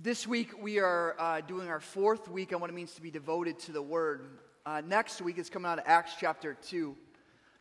[0.00, 3.10] This week, we are uh, doing our fourth week on what it means to be
[3.10, 4.28] devoted to the Word.
[4.64, 6.96] Uh, next week is coming out of Acts chapter 2.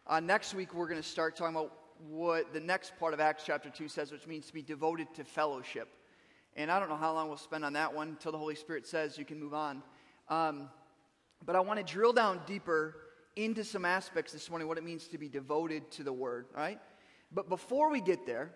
[0.05, 1.73] Uh, next week, we're going to start talking about
[2.08, 5.23] what the next part of Acts chapter 2 says, which means to be devoted to
[5.23, 5.88] fellowship.
[6.55, 8.85] And I don't know how long we'll spend on that one until the Holy Spirit
[8.85, 9.81] says you can move on.
[10.29, 10.69] Um,
[11.44, 12.97] but I want to drill down deeper
[13.35, 16.62] into some aspects this morning, what it means to be devoted to the Word, all
[16.62, 16.80] right?
[17.31, 18.52] But before we get there,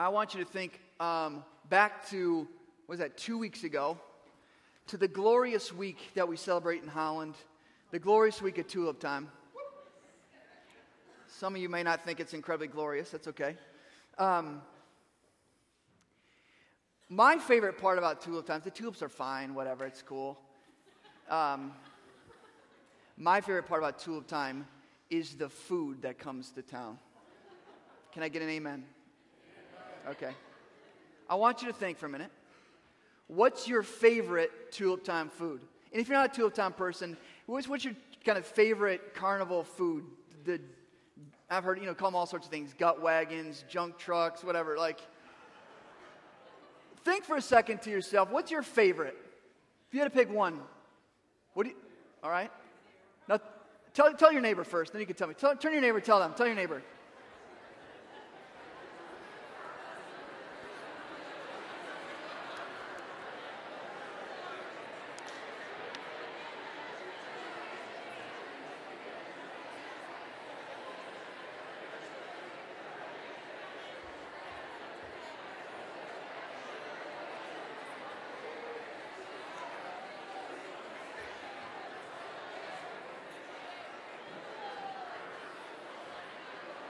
[0.00, 2.46] I want you to think um, back to,
[2.86, 3.98] was that, two weeks ago,
[4.86, 7.34] to the glorious week that we celebrate in Holland,
[7.90, 9.28] the glorious week of Tulip Time.
[11.26, 13.10] Some of you may not think it's incredibly glorious.
[13.10, 13.56] That's okay.
[14.18, 14.62] Um,
[17.08, 20.38] my favorite part about tulip times, the tulips are fine, whatever, it's cool.
[21.28, 21.72] Um,
[23.16, 24.64] my favorite part about tulip time
[25.10, 27.00] is the food that comes to town.
[28.12, 28.84] Can I get an amen?
[30.06, 30.32] Okay.
[31.28, 32.30] I want you to think for a minute.
[33.26, 35.60] What's your favorite tulip time food?
[35.92, 39.64] And if you're not a tulip time person, what's, what's your kind of favorite carnival
[39.64, 40.04] food?
[40.44, 40.60] The,
[41.50, 44.76] I've heard, you know, call them all sorts of things gut wagons, junk trucks, whatever.
[44.76, 45.00] Like,
[47.08, 49.16] think for a second to yourself what's your favorite?
[49.88, 50.60] If you had to pick one,
[51.54, 51.76] what do you,
[52.22, 52.50] all right?
[53.28, 53.38] Now,
[53.94, 55.34] tell, tell your neighbor first, then you can tell me.
[55.34, 56.82] Tell, turn your neighbor, tell them, tell your neighbor.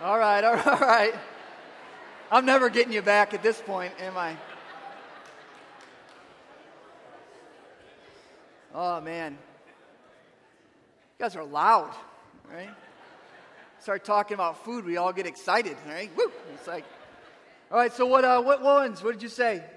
[0.09, 0.17] All
[0.89, 1.15] right.
[2.31, 4.37] I'm never getting you back at this point, am I?
[8.75, 9.33] Oh, man.
[11.19, 11.91] You guys are loud,
[12.51, 12.71] right?
[13.81, 16.11] Start talking about food, we all get excited, right?
[16.17, 16.31] Woo!
[16.55, 16.85] It's like,
[17.71, 19.03] all right, so what, uh, what ones?
[19.03, 19.57] What did you say?
[19.57, 19.71] Philly.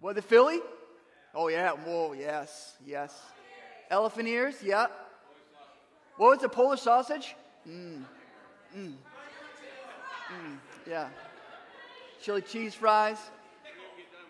[0.00, 0.60] What, the Philly?
[1.34, 1.72] Oh, yeah.
[1.72, 3.18] Whoa, yes, yes.
[3.90, 4.86] Elephant ears, yeah.
[6.16, 7.34] What was the Polish sausage?
[7.68, 8.02] Mmm.
[8.76, 8.94] Mm.
[10.30, 11.08] Mm, yeah.
[12.22, 13.18] Chili cheese fries.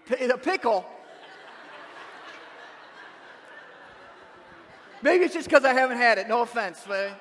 [0.07, 0.85] P- a pickle.
[5.03, 6.29] Maybe it's just because I haven't had it.
[6.29, 6.83] No offense.
[6.87, 7.19] But...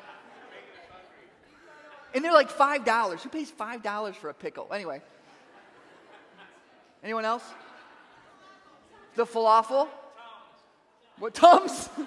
[2.13, 3.21] And they're like $5.
[3.21, 4.67] Who pays $5 for a pickle?
[4.71, 5.01] Anyway.
[7.03, 7.43] Anyone else?
[9.15, 9.87] The falafel?
[11.17, 11.89] What, Tums?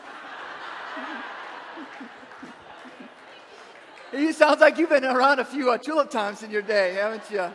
[4.12, 7.22] You sounds like you've been around a few uh, tulip times in your day, haven't
[7.30, 7.40] you?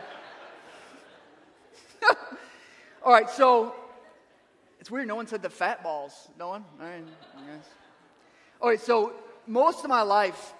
[3.04, 3.76] All right, so
[4.80, 5.06] it's weird.
[5.06, 6.26] No one said the fat balls.
[6.36, 6.64] No one.
[6.80, 7.04] All right.
[8.60, 8.80] All right.
[8.80, 9.12] So
[9.46, 10.52] most of my life,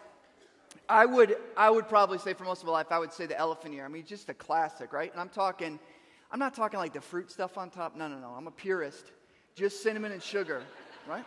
[0.89, 3.37] I would I would probably say for most of my life, I would say the
[3.37, 3.85] elephant ear.
[3.85, 5.11] I mean, just a classic, right?
[5.11, 5.81] And I'm talking,
[6.31, 7.97] I'm not talking like the fruit stuff on top.
[7.97, 8.35] No, no, no.
[8.37, 9.11] I'm a purist.
[9.57, 10.63] Just cinnamon and sugar,
[11.09, 11.25] right?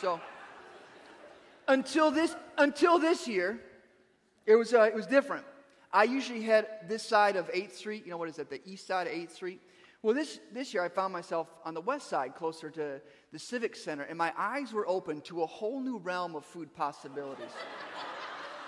[0.00, 0.20] So
[1.66, 3.60] until this until this year,
[4.48, 5.44] it was, uh, it was different.
[5.92, 8.04] I usually had this side of 8th Street.
[8.06, 8.48] You know, what is that?
[8.48, 9.60] The east side of 8th Street.
[10.02, 13.00] Well, this, this year I found myself on the west side, closer to
[13.30, 16.74] the Civic Center, and my eyes were open to a whole new realm of food
[16.74, 17.50] possibilities.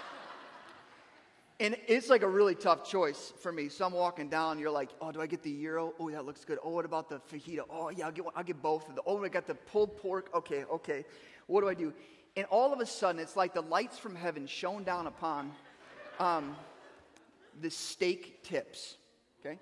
[1.60, 3.70] and it's like a really tough choice for me.
[3.70, 5.94] So I'm walking down, you're like, oh, do I get the gyro?
[5.98, 6.58] Oh, that looks good.
[6.62, 7.60] Oh, what about the fajita?
[7.70, 9.00] Oh, yeah, I'll get, I'll get both of.
[9.06, 10.28] Oh, I got the pulled pork.
[10.34, 11.06] Okay, okay.
[11.46, 11.94] What do I do?
[12.36, 15.52] And all of a sudden, it's like the lights from heaven shone down upon
[16.20, 16.54] um,
[17.60, 18.96] the steak tips.
[19.40, 19.58] Okay?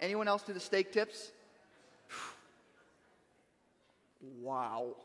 [0.00, 1.30] Anyone else do the steak tips?
[4.42, 4.96] wow.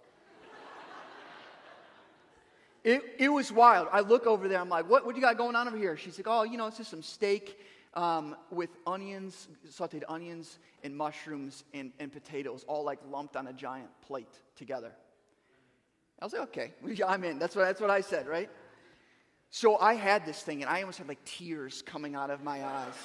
[2.84, 3.88] It, it was wild.
[3.92, 4.60] I look over there.
[4.60, 5.96] I'm like, what, what do you got going on over here?
[5.96, 7.60] She's like, oh, you know, it's just some steak
[7.94, 13.54] um, with onions, sauteed onions, and mushrooms and, and potatoes, all like lumped on a
[13.54, 14.92] giant plate together.
[16.20, 16.74] I was like, okay,
[17.08, 17.40] I'm in.
[17.40, 18.50] That's what, that's what I said, right?
[19.56, 22.66] So I had this thing, and I almost had like tears coming out of my
[22.66, 22.96] eyes.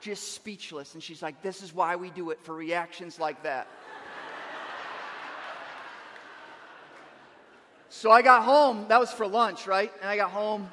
[0.00, 0.94] Just speechless.
[0.94, 3.68] And she's like, This is why we do it for reactions like that.
[7.90, 8.86] so I got home.
[8.88, 9.92] That was for lunch, right?
[10.00, 10.70] And I got home.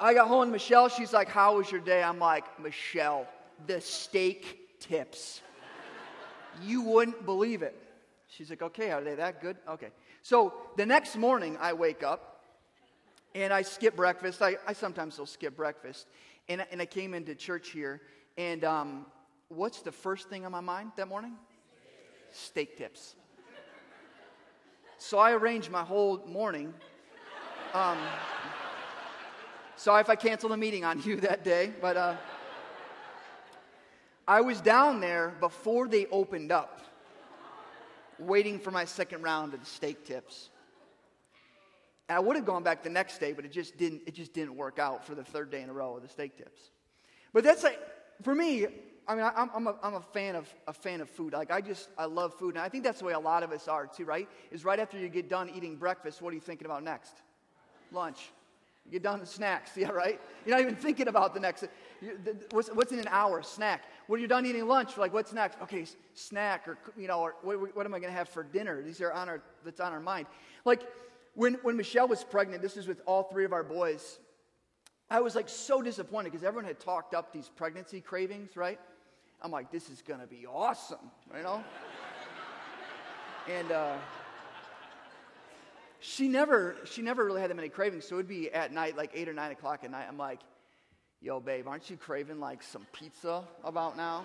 [0.00, 2.02] I got home, and Michelle, she's like, How was your day?
[2.02, 3.28] I'm like, Michelle,
[3.66, 5.42] the steak tips.
[6.62, 7.76] You wouldn't believe it.
[8.28, 9.58] She's like, Okay, are they that good?
[9.68, 9.88] Okay.
[10.22, 12.29] So the next morning, I wake up
[13.34, 14.42] and I skip breakfast.
[14.42, 16.06] I, I sometimes will skip breakfast.
[16.48, 18.00] And, and I came into church here,
[18.36, 19.06] and um,
[19.48, 21.34] what's the first thing on my mind that morning?
[22.32, 23.14] Steak tips.
[24.98, 26.74] So I arranged my whole morning.
[27.72, 27.98] Um,
[29.76, 32.16] sorry if I canceled the meeting on you that day, but uh,
[34.26, 36.80] I was down there before they opened up,
[38.18, 40.50] waiting for my second round of the steak tips.
[42.10, 44.02] And I would have gone back the next day, but it just didn't.
[44.04, 46.36] It just didn't work out for the third day in a row of the steak
[46.36, 46.60] tips.
[47.32, 47.78] But that's like
[48.24, 48.66] for me.
[49.06, 51.34] I mean, I'm, I'm, a, I'm a fan of a fan of food.
[51.34, 53.52] Like I just I love food, and I think that's the way a lot of
[53.52, 54.04] us are too.
[54.06, 54.28] Right?
[54.50, 57.12] Is right after you get done eating breakfast, what are you thinking about next?
[57.92, 58.32] Lunch.
[58.86, 60.20] You get done with snacks, yeah, right?
[60.44, 61.64] You're not even thinking about the next.
[62.50, 63.40] What's, what's in an hour?
[63.44, 63.84] Snack.
[64.08, 65.62] When you're done eating lunch, like what's next?
[65.62, 68.82] Okay, snack, or you know, or what, what am I going to have for dinner?
[68.82, 70.26] These are on our that's on our mind.
[70.64, 70.82] Like
[71.40, 74.18] when, when Michelle was pregnant, this is with all three of our boys,
[75.08, 78.78] I was like so disappointed because everyone had talked up these pregnancy cravings, right?
[79.40, 81.64] I'm like, this is going to be awesome, you know?
[83.50, 83.94] and uh,
[86.00, 88.04] she never, she never really had that many cravings.
[88.04, 90.04] So it would be at night, like eight or nine o'clock at night.
[90.06, 90.40] I'm like,
[91.22, 94.24] yo, babe, aren't you craving like some pizza about now?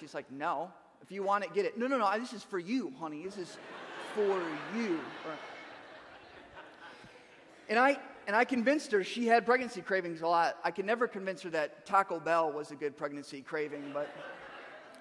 [0.00, 0.70] She's like, no.
[1.02, 1.76] If you want it, get it.
[1.76, 2.18] No, no, no.
[2.18, 3.22] This is for you, honey.
[3.22, 3.58] This is
[4.16, 4.42] for
[4.76, 4.98] you.
[7.68, 10.56] And I, and I convinced her she had pregnancy cravings a lot.
[10.64, 14.08] I could never convince her that Taco Bell was a good pregnancy craving, but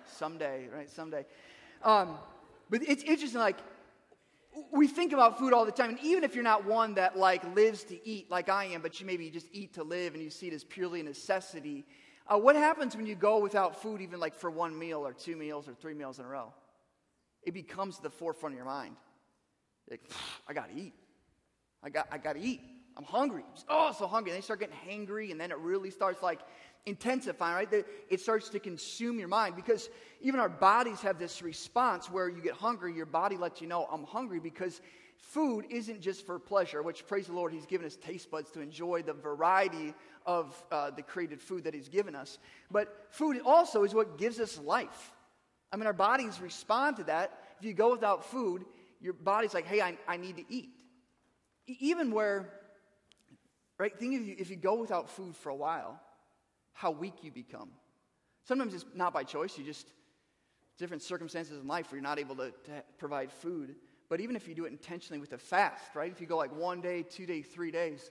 [0.05, 0.89] someday, right?
[0.89, 1.25] Someday.
[1.81, 2.17] Um,
[2.69, 3.57] but it's interesting, like,
[4.71, 7.43] we think about food all the time, and even if you're not one that like
[7.55, 10.29] lives to eat like I am, but you maybe just eat to live and you
[10.29, 11.85] see it as purely a necessity,
[12.27, 15.35] uh, what happens when you go without food, even like for one meal or two
[15.35, 16.53] meals or three meals in a row?
[17.43, 18.95] It becomes the forefront of your mind.
[19.89, 20.01] Like,
[20.47, 20.93] I got to eat.
[21.83, 22.61] I got, I got to eat.
[22.97, 23.43] I'm hungry.
[23.67, 24.31] Oh, so hungry.
[24.31, 26.39] And they start getting hangry, and then it really starts like
[26.85, 27.85] intensifying, right?
[28.09, 29.89] It starts to consume your mind because
[30.21, 33.87] even our bodies have this response where you get hungry, your body lets you know,
[33.91, 34.81] I'm hungry because
[35.17, 38.61] food isn't just for pleasure, which, praise the Lord, He's given us taste buds to
[38.61, 39.93] enjoy the variety
[40.25, 42.37] of uh, the created food that He's given us.
[42.71, 45.11] But food also is what gives us life.
[45.71, 47.37] I mean, our bodies respond to that.
[47.59, 48.65] If you go without food,
[49.05, 50.71] your body's like, hey, I, I need to eat.
[51.67, 52.49] Even where,
[53.77, 56.01] right, think if you, if you go without food for a while,
[56.73, 57.69] how weak you become.
[58.45, 59.91] Sometimes it's not by choice, you just,
[60.79, 63.75] different circumstances in life where you're not able to, to provide food.
[64.09, 66.11] But even if you do it intentionally with a fast, right?
[66.11, 68.09] If you go like one day, two days, three days,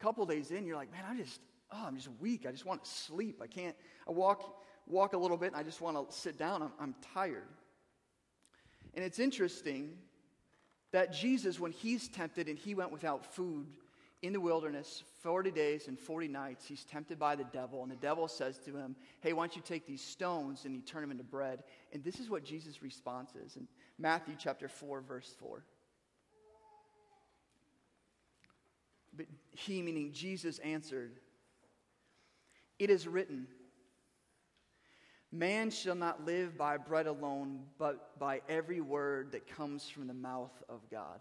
[0.00, 1.40] a couple days in, you're like, man, I just,
[1.72, 2.46] oh, I'm just weak.
[2.46, 3.40] I just want to sleep.
[3.42, 3.74] I can't,
[4.08, 6.62] I walk walk a little bit and I just want to sit down.
[6.62, 7.48] I'm, I'm tired.
[8.94, 9.98] And it's interesting
[10.96, 13.66] that Jesus, when he's tempted and he went without food
[14.22, 17.82] in the wilderness 40 days and 40 nights, he's tempted by the devil.
[17.82, 20.80] And the devil says to him, Hey, why don't you take these stones and you
[20.80, 21.64] turn them into bread?
[21.92, 25.62] And this is what Jesus' response is in Matthew chapter 4, verse 4.
[29.18, 31.12] But he, meaning Jesus, answered,
[32.78, 33.48] It is written,
[35.32, 40.14] Man shall not live by bread alone, but by every word that comes from the
[40.14, 41.20] mouth of God.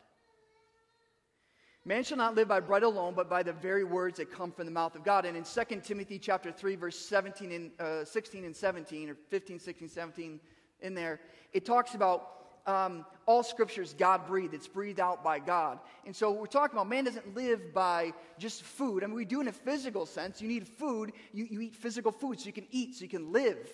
[1.88, 4.66] Man shall not live by bread alone, but by the very words that come from
[4.66, 5.25] the mouth of God.
[5.25, 9.59] And in 2 Timothy chapter 3, verse 17 and, uh, 16 and 17, or 15,
[9.59, 10.40] 16, 17,
[10.81, 11.19] in there,
[11.54, 12.31] it talks about
[12.66, 14.56] um, all scriptures God breathed.
[14.56, 15.80] It's breathed out by God.
[16.06, 19.04] And so we're talking about man doesn't live by just food.
[19.04, 20.42] I mean, we do in a physical sense.
[20.42, 21.12] You need food.
[21.33, 23.71] You, you eat physical food so you can eat, so you can live.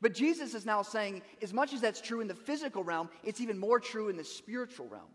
[0.00, 3.40] But Jesus is now saying, as much as that's true in the physical realm, it's
[3.40, 5.10] even more true in the spiritual realm.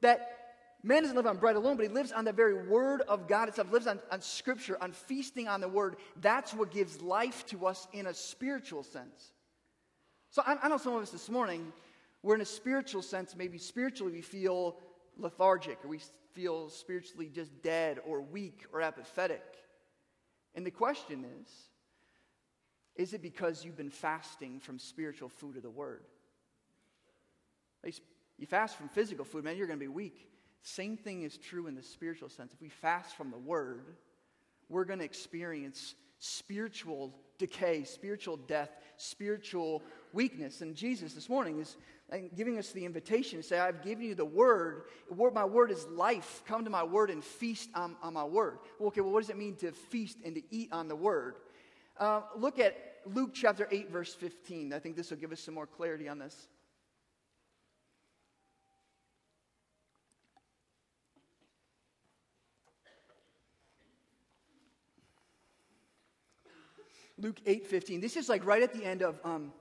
[0.00, 0.38] That
[0.82, 3.48] man doesn't live on bread alone, but he lives on the very word of God
[3.48, 5.96] itself, lives on, on scripture, on feasting on the word.
[6.20, 9.32] That's what gives life to us in a spiritual sense.
[10.30, 11.72] So I, I know some of us this morning,
[12.22, 14.76] we're in a spiritual sense, maybe spiritually we feel
[15.16, 16.00] lethargic or we
[16.32, 19.44] feel spiritually just dead or weak or apathetic.
[20.56, 21.48] And the question is,
[22.96, 26.04] is it because you've been fasting from spiritual food of the word?
[28.38, 30.28] You fast from physical food, man, you're going to be weak.
[30.62, 32.52] Same thing is true in the spiritual sense.
[32.52, 33.96] If we fast from the word,
[34.68, 39.82] we're going to experience spiritual decay, spiritual death, spiritual
[40.12, 40.62] weakness.
[40.62, 41.76] And Jesus this morning is
[42.12, 44.84] uh, giving us the invitation to say, I've given you the word.
[45.32, 46.42] My word is life.
[46.46, 48.58] Come to my word and feast on, on my word.
[48.78, 51.34] Well, okay, well, what does it mean to feast and to eat on the word?
[51.98, 54.72] Uh, look at Luke chapter 8, verse 15.
[54.72, 56.48] I think this will give us some more clarity on this.
[67.16, 68.00] Luke 8 15.
[68.00, 69.52] This is like right at the end of um,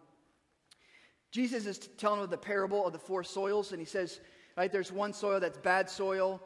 [1.31, 4.19] Jesus is telling of the parable of the four soils, and he says,
[4.57, 6.41] right, there's one soil that's bad soil,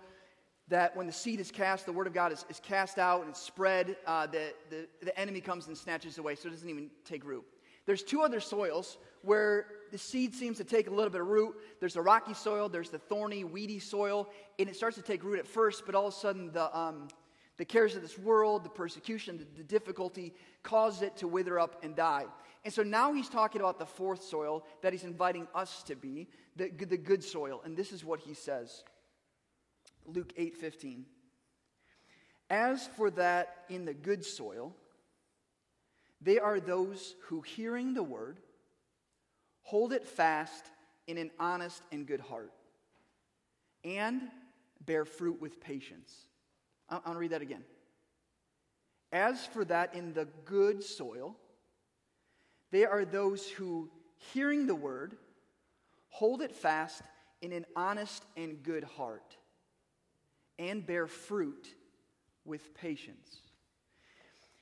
[0.70, 3.36] that when the seed is cast, the word of God is, is cast out and
[3.36, 7.24] spread, uh, the, the, the enemy comes and snatches away, so it doesn't even take
[7.24, 7.46] root.
[7.86, 11.56] There's two other soils where the seed seems to take a little bit of root.
[11.80, 15.40] There's the rocky soil, there's the thorny, weedy soil, and it starts to take root
[15.40, 17.08] at first, but all of a sudden the, um,
[17.56, 20.34] the cares of this world, the persecution, the, the difficulty
[20.64, 22.26] cause it to wither up and die.
[22.66, 26.28] And so now he's talking about the fourth soil that he's inviting us to be,
[26.58, 27.62] the, the good soil.
[27.64, 28.84] And this is what he says.
[30.08, 31.06] Luke 8:15.
[32.50, 34.76] As for that in the good soil,
[36.22, 38.40] they are those who hearing the word
[39.62, 40.72] hold it fast
[41.08, 42.54] in an honest and good heart
[43.84, 44.22] and
[44.86, 46.26] bear fruit with patience.
[46.90, 47.66] I want to read that again.
[49.12, 51.36] As for that in the good soil,
[52.72, 55.18] they are those who hearing the word
[56.10, 57.02] hold it fast
[57.42, 59.38] in an honest and good heart
[60.60, 61.68] and bear fruit
[62.46, 63.42] with patience.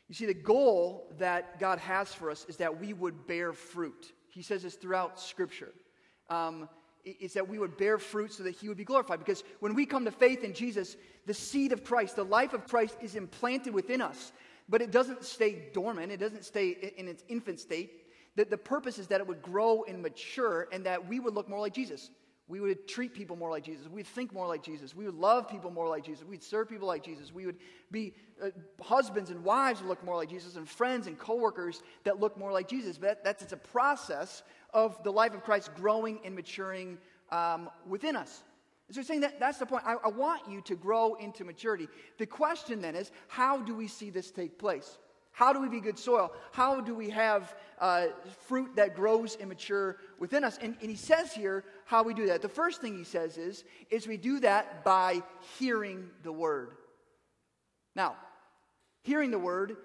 [0.07, 4.13] You see, the goal that God has for us is that we would bear fruit.
[4.29, 5.73] He says this throughout Scripture.
[6.29, 6.69] Um,
[7.05, 9.19] is that we would bear fruit so that he would be glorified.
[9.19, 12.67] Because when we come to faith in Jesus, the seed of Christ, the life of
[12.67, 14.31] Christ is implanted within us,
[14.67, 17.91] but it doesn't stay dormant, it doesn't stay in its infant state.
[18.35, 21.47] The, the purpose is that it would grow and mature and that we would look
[21.47, 22.09] more like Jesus.
[22.47, 23.87] We would treat people more like Jesus.
[23.87, 24.95] We'd think more like Jesus.
[24.95, 26.23] We would love people more like Jesus.
[26.23, 27.33] We'd serve people like Jesus.
[27.33, 27.57] We would
[27.91, 28.49] be uh,
[28.81, 32.51] husbands and wives who look more like Jesus, and friends and coworkers that look more
[32.51, 32.99] like Jesus.
[32.99, 36.99] But that's it's a process of the life of Christ growing and maturing
[37.31, 38.43] um, within us.
[38.91, 39.83] So saying that that's the point.
[39.83, 41.87] I, I want you to grow into maturity.
[42.19, 44.99] The question then is, how do we see this take place?
[45.35, 46.31] How do we be good soil?
[46.53, 48.05] How do we have uh,
[48.47, 50.57] fruit that grows and mature within us?
[50.61, 52.41] And, and, he says here how we do that.
[52.41, 55.21] The first thing he says is, is we do that by
[55.59, 56.69] hearing the word.
[57.97, 58.15] Now,
[59.03, 59.75] hearing the word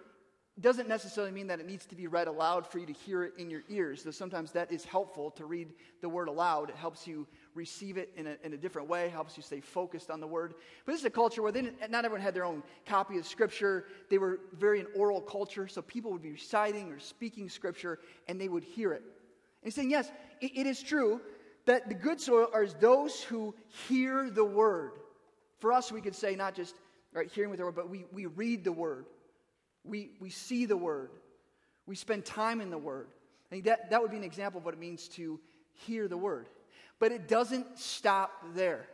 [0.60, 3.32] doesn't necessarily mean that it needs to be read aloud for you to hear it
[3.36, 6.70] in your ears, though sometimes that is helpful to read the word aloud.
[6.70, 10.10] It helps you receive it in a, in a different way, helps you stay focused
[10.10, 10.54] on the word.
[10.84, 13.86] But this is a culture where they not everyone had their own copy of scripture.
[14.08, 18.40] They were very an oral culture, so people would be reciting or speaking scripture and
[18.40, 19.02] they would hear it.
[19.02, 21.20] And he's saying, yes, it, it is true
[21.66, 23.54] that the good soil are those who
[23.88, 24.92] hear the word.
[25.58, 26.74] For us, we could say not just
[27.12, 29.06] right, hearing with the word, but we, we read the word.
[29.84, 31.10] We, we see the word.
[31.86, 33.08] We spend time in the word.
[33.50, 35.40] I think that, that would be an example of what it means to
[35.72, 36.48] hear the word.
[37.00, 38.86] But it doesn't stop there.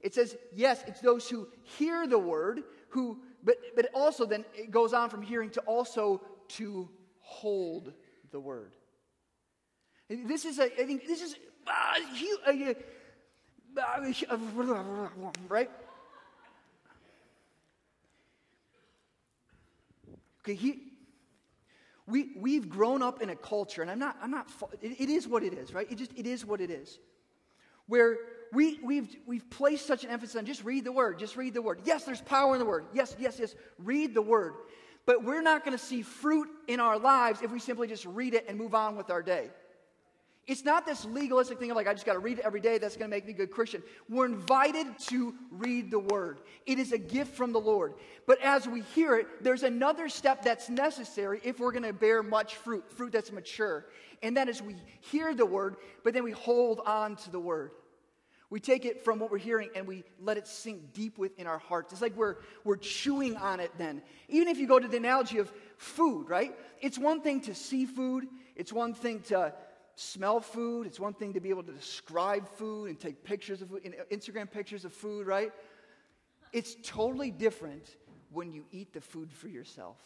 [0.00, 4.70] It says, yes, it's those who hear the word, who, but, but also then it
[4.72, 6.88] goes on from hearing to also to
[7.20, 7.92] hold
[8.32, 8.72] the word.
[10.08, 12.00] This is, a, I think, this is, uh,
[14.30, 15.08] uh,
[15.48, 15.70] right?
[20.40, 20.82] Okay, he,
[22.06, 24.48] we, we've grown up in a culture, and I'm not, I'm not,
[24.82, 25.90] it, it is what it is, right?
[25.90, 26.98] It just, it is what it is.
[27.86, 28.16] Where
[28.52, 31.62] we, we've, we've placed such an emphasis on just read the word, just read the
[31.62, 31.80] word.
[31.84, 32.86] Yes, there's power in the word.
[32.92, 34.54] Yes, yes, yes, read the word.
[35.06, 38.34] But we're not going to see fruit in our lives if we simply just read
[38.34, 39.50] it and move on with our day.
[40.46, 42.76] It's not this legalistic thing of like, I just got to read it every day,
[42.76, 43.82] that's going to make me a good Christian.
[44.10, 46.40] We're invited to read the Word.
[46.66, 47.94] It is a gift from the Lord.
[48.26, 52.22] But as we hear it, there's another step that's necessary if we're going to bear
[52.22, 53.86] much fruit, fruit that's mature.
[54.22, 57.70] And that is we hear the Word, but then we hold on to the Word.
[58.50, 61.58] We take it from what we're hearing and we let it sink deep within our
[61.58, 61.92] hearts.
[61.92, 64.02] It's like we're, we're chewing on it then.
[64.28, 66.56] Even if you go to the analogy of food, right?
[66.80, 69.54] It's one thing to see food, it's one thing to
[69.96, 70.86] smell food.
[70.86, 74.50] It's one thing to be able to describe food and take pictures of food, Instagram
[74.50, 75.52] pictures of food, right?
[76.52, 77.96] It's totally different
[78.30, 79.96] when you eat the food for yourself.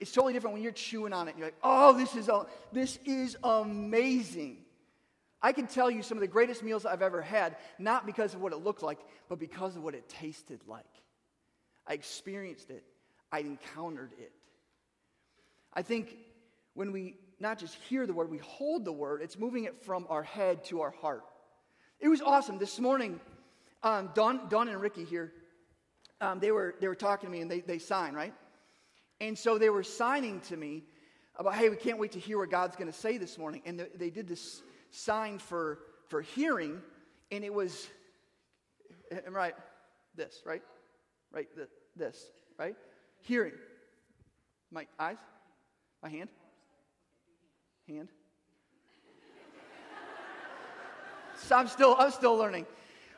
[0.00, 2.28] It's totally different when you're chewing on it and you're like, oh, this is,
[2.72, 4.58] this is amazing.
[5.40, 8.40] I can tell you some of the greatest meals I've ever had, not because of
[8.40, 10.84] what it looked like, but because of what it tasted like.
[11.86, 12.84] I experienced it,
[13.30, 14.32] I encountered it.
[15.74, 16.16] I think
[16.74, 19.20] when we not just hear the word, we hold the word.
[19.20, 21.24] It's moving it from our head to our heart.
[22.00, 22.58] It was awesome.
[22.58, 23.20] This morning,
[23.82, 25.32] um, Don, Don and Ricky here,
[26.20, 28.32] um, they, were, they were talking to me and they, they signed, right?
[29.20, 30.84] And so they were signing to me
[31.36, 33.62] about, hey, we can't wait to hear what God's going to say this morning.
[33.66, 36.80] And the, they did this sign for, for hearing,
[37.30, 37.88] and it was,
[39.28, 39.54] right,
[40.14, 40.62] this, right?
[41.32, 41.48] Right,
[41.96, 42.24] this,
[42.58, 42.76] right?
[43.22, 43.54] Hearing.
[44.70, 45.16] My eyes?
[46.02, 46.28] My hand?
[47.96, 48.08] Hand?
[51.36, 52.66] so I'm still, I'm still learning.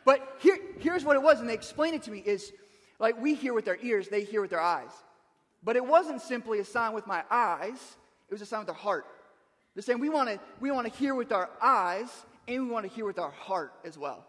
[0.04, 2.52] But here, here's what it was, and they explained it to me is
[2.98, 4.90] like we hear with our ears, they hear with their eyes.
[5.62, 7.96] But it wasn't simply a sign with my eyes,
[8.28, 9.06] it was a sign with their heart.
[9.74, 12.08] They're saying we want to we want to hear with our eyes
[12.46, 14.26] and we want to hear with our heart as well.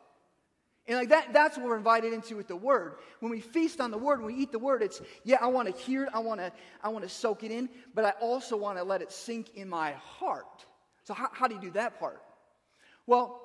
[0.88, 2.98] And like that, that's what we're invited into with the word.
[3.20, 5.68] When we feast on the word, when we eat the word, it's yeah, I want
[5.68, 6.52] to hear it, I want to,
[6.84, 9.68] I want to soak it in, but I also want to let it sink in
[9.68, 10.66] my heart.
[11.04, 12.22] So how, how do you do that part?
[13.08, 13.42] Well,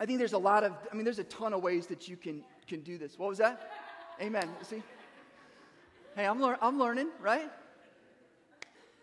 [0.00, 2.16] I think there's a lot of, I mean, there's a ton of ways that you
[2.16, 3.18] can can do this.
[3.18, 3.70] What was that?
[4.20, 4.48] Amen.
[4.62, 4.82] See?
[6.16, 7.50] Hey, I'm, lear- I'm learning, right?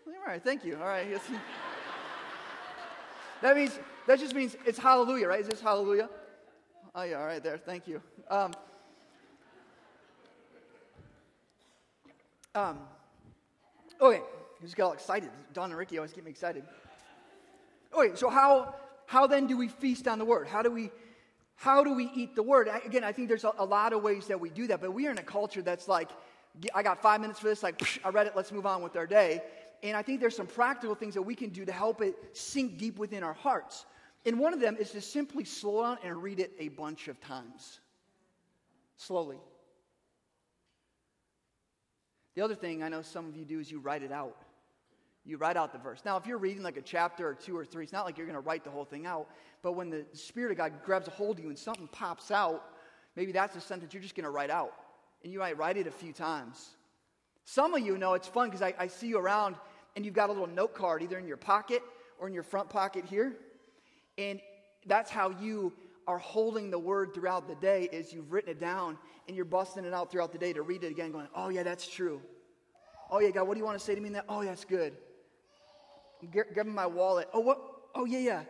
[0.06, 0.76] All right, thank you.
[0.76, 1.06] All right.
[3.42, 5.40] that means, that just means it's hallelujah, right?
[5.40, 6.08] Is this hallelujah?
[6.94, 7.56] Oh, yeah, all right, there.
[7.56, 8.02] Thank you.
[8.28, 8.52] Um,
[12.54, 12.78] um,
[13.98, 15.30] okay, I just got all excited.
[15.54, 16.64] Don and Ricky always get me excited.
[17.96, 18.74] Okay, so how,
[19.06, 20.46] how then do we feast on the word?
[20.46, 20.90] How do we,
[21.56, 22.68] how do we eat the word?
[22.84, 25.06] Again, I think there's a, a lot of ways that we do that, but we
[25.06, 26.10] are in a culture that's like,
[26.74, 29.06] I got five minutes for this, like, I read it, let's move on with our
[29.06, 29.40] day.
[29.82, 32.76] And I think there's some practical things that we can do to help it sink
[32.76, 33.86] deep within our hearts.
[34.24, 37.20] And one of them is to simply slow down and read it a bunch of
[37.20, 37.80] times.
[38.96, 39.38] Slowly.
[42.34, 44.36] The other thing I know some of you do is you write it out.
[45.24, 46.02] You write out the verse.
[46.04, 48.26] Now, if you're reading like a chapter or two or three, it's not like you're
[48.26, 49.28] going to write the whole thing out.
[49.62, 52.64] But when the Spirit of God grabs a hold of you and something pops out,
[53.14, 54.72] maybe that's a sentence you're just going to write out.
[55.22, 56.70] And you might write it a few times.
[57.44, 59.56] Some of you know it's fun because I, I see you around
[59.94, 61.82] and you've got a little note card either in your pocket
[62.18, 63.36] or in your front pocket here.
[64.18, 64.40] And
[64.86, 65.72] that's how you
[66.06, 69.84] are holding the word throughout the day is you've written it down and you're busting
[69.84, 72.20] it out throughout the day to read it again going, oh, yeah, that's true.
[73.10, 74.24] Oh, yeah, God, what do you want to say to me in that?
[74.28, 74.94] Oh, that's good.
[76.30, 77.28] grabbing my wallet.
[77.32, 77.60] Oh, what?
[77.94, 78.42] Oh, yeah, yeah.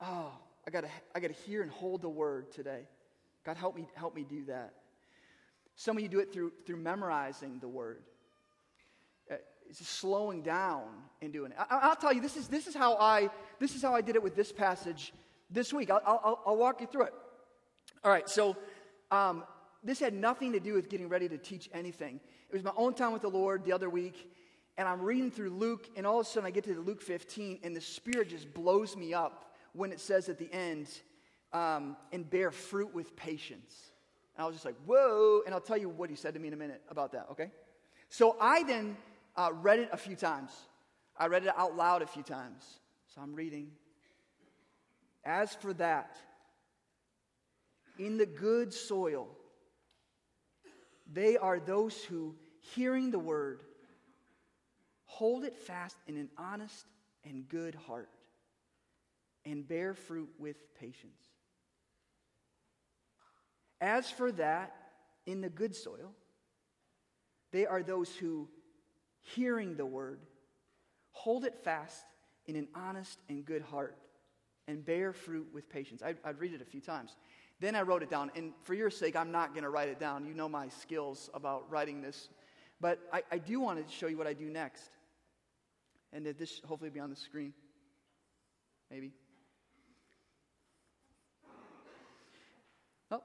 [0.00, 0.32] Oh,
[0.66, 2.88] I got to I gotta hear and hold the word today.
[3.44, 4.74] God, help me, help me do that.
[5.76, 8.02] Some of you do it through, through memorizing the word.
[9.72, 10.84] Slowing down
[11.22, 11.58] and doing it.
[11.70, 14.16] I, will tell you, this is, this, is how I, this is how I did
[14.16, 15.12] it with this passage
[15.50, 15.90] this week.
[15.90, 17.14] I'll, I'll, I'll walk you through it.
[18.04, 18.56] All right, so
[19.10, 19.44] um,
[19.82, 22.20] this had nothing to do with getting ready to teach anything.
[22.48, 24.30] It was my own time with the Lord the other week,
[24.78, 27.60] and I'm reading through Luke, and all of a sudden I get to Luke 15,
[27.62, 30.88] and the Spirit just blows me up when it says at the end,
[31.52, 33.90] um, and bear fruit with patience.
[34.36, 35.42] And I was just like, whoa.
[35.46, 37.50] And I'll tell you what he said to me in a minute about that, okay?
[38.08, 38.96] So I then
[39.36, 40.50] uh, read it a few times.
[41.16, 42.64] I read it out loud a few times.
[43.14, 43.70] So I'm reading.
[45.24, 46.16] As for that,
[47.98, 49.28] in the good soil,
[51.12, 52.34] they are those who,
[52.74, 53.60] hearing the word,
[55.04, 56.84] hold it fast in an honest
[57.24, 58.10] and good heart
[59.44, 61.22] and bear fruit with patience.
[63.80, 64.74] As for that,
[65.26, 66.12] in the good soil,
[67.52, 68.48] they are those who,
[69.34, 70.20] hearing the word,
[71.10, 72.04] hold it fast
[72.46, 73.96] in an honest and good heart
[74.68, 76.02] and bear fruit with patience.
[76.02, 77.16] I, would read it a few times.
[77.60, 78.30] Then I wrote it down.
[78.36, 80.26] And for your sake, I'm not going to write it down.
[80.26, 82.28] You know my skills about writing this.
[82.80, 84.90] But I, I do want to show you what I do next.
[86.12, 87.52] And that this hopefully be on the screen.
[88.90, 89.12] Maybe.
[93.10, 93.22] Oh.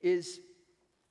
[0.00, 0.40] Is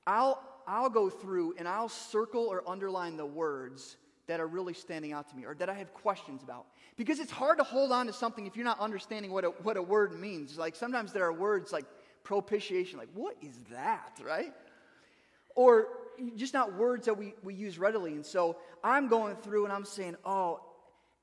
[0.05, 3.95] I'll, I'll go through and I'll circle or underline the words
[4.27, 6.65] that are really standing out to me or that I have questions about.
[6.97, 9.77] Because it's hard to hold on to something if you're not understanding what a, what
[9.77, 10.57] a word means.
[10.57, 11.85] Like sometimes there are words like
[12.23, 14.53] propitiation, like, what is that, right?
[15.55, 15.87] Or
[16.35, 18.13] just not words that we, we use readily.
[18.13, 20.59] And so I'm going through and I'm saying, oh,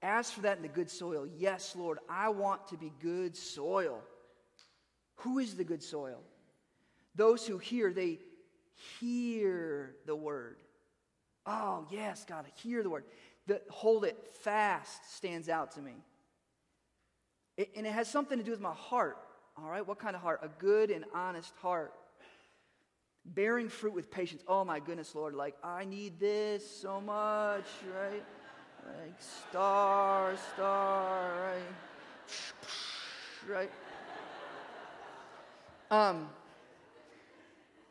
[0.01, 4.01] as for that in the good soil, yes, Lord, I want to be good soil.
[5.17, 6.21] Who is the good soil?
[7.15, 8.19] Those who hear, they
[9.01, 10.57] hear the word.
[11.47, 13.05] Oh, yes, God, hear the word.
[13.47, 15.93] The hold it fast stands out to me.
[17.57, 19.19] It, and it has something to do with my heart.
[19.57, 20.41] All right, what kind of heart?
[20.43, 21.93] A good and honest heart.
[23.27, 24.43] Bearing fruit with patience.
[24.49, 27.65] Oh my goodness, Lord, like I need this so much,
[27.97, 28.25] right?
[28.87, 31.63] Like star, star, right?
[33.49, 33.71] Right?
[35.91, 36.29] Um,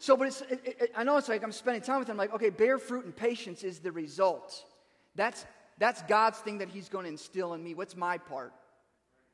[0.04, 2.34] so, but it's, it, it, I know it's like I'm spending time with them, like,
[2.34, 4.66] okay, bear fruit and patience is the result.
[5.16, 5.46] That's,
[5.78, 7.74] that's God's thing that He's going to instill in me.
[7.74, 8.52] What's my part?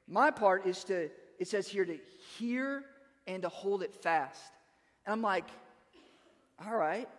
[0.08, 1.98] My part is to, it says here, to
[2.38, 2.84] hear
[3.26, 4.52] and to hold it fast.
[5.08, 5.48] And I'm like,
[6.64, 7.10] all right,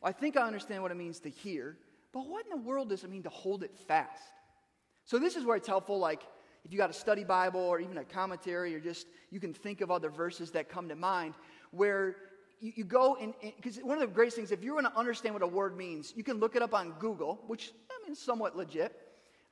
[0.00, 1.76] well, I think I understand what it means to hear.
[2.12, 4.22] but what in the world does it mean to hold it fast?
[5.04, 6.22] So this is where it's helpful, like
[6.64, 9.80] if you got a study Bible or even a commentary, or just you can think
[9.80, 11.34] of other verses that come to mind
[11.72, 12.16] where
[12.60, 15.34] you, you go and because one of the greatest things, if you want to understand
[15.34, 18.56] what a word means, you can look it up on Google, which I mean, somewhat
[18.56, 18.96] legit.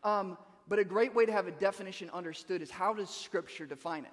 [0.03, 0.39] Um,
[0.69, 4.13] but a great way to have a definition understood is how does Scripture define it?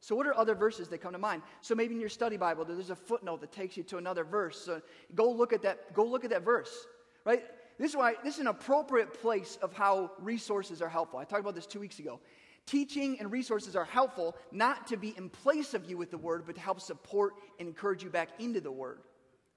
[0.00, 1.42] So, what are other verses that come to mind?
[1.60, 4.60] So, maybe in your study Bible, there's a footnote that takes you to another verse.
[4.60, 4.80] So,
[5.14, 5.92] go look at that.
[5.94, 6.86] Go look at that verse,
[7.24, 7.44] right?
[7.78, 11.18] This is why this is an appropriate place of how resources are helpful.
[11.18, 12.20] I talked about this two weeks ago.
[12.68, 16.42] Teaching and resources are helpful not to be in place of you with the word,
[16.44, 18.98] but to help support and encourage you back into the word.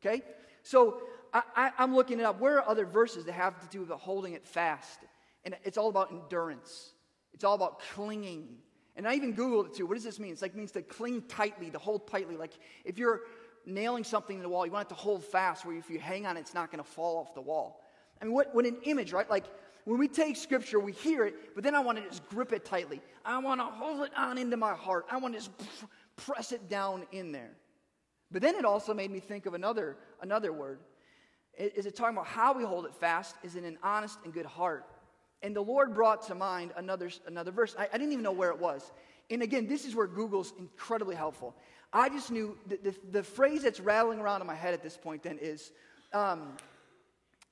[0.02, 0.22] Okay?
[0.64, 1.02] So
[1.34, 2.40] I, am looking it up.
[2.40, 5.00] Where are other verses that have to do with holding it fast?
[5.44, 6.94] And it's all about endurance.
[7.34, 8.48] It's all about clinging.
[8.96, 9.86] And I even Googled it too.
[9.86, 10.32] What does this mean?
[10.32, 12.38] It's like means to cling tightly, to hold tightly.
[12.38, 12.54] Like
[12.86, 13.24] if you're
[13.66, 16.26] nailing something in the wall, you want it to hold fast, where if you hang
[16.26, 17.82] on, it's not going to fall off the wall.
[18.22, 19.30] I mean, what, what an image, right?
[19.30, 19.46] Like
[19.86, 22.66] when we take scripture, we hear it, but then I want to just grip it
[22.66, 23.02] tightly.
[23.26, 25.06] I want to hold it on into my heart.
[25.10, 25.52] I want to just
[26.16, 27.52] press it down in there.
[28.32, 30.80] But then it also made me think of another, another word.
[31.58, 33.36] Is it talking about how we hold it fast?
[33.44, 34.86] Is in an honest and good heart?
[35.44, 37.76] And the Lord brought to mind another, another verse.
[37.78, 38.92] I, I didn't even know where it was.
[39.30, 41.56] And again, this is where Google's incredibly helpful.
[41.92, 44.96] I just knew the, the, the phrase that's rattling around in my head at this
[44.96, 45.72] point then is
[46.14, 46.56] um,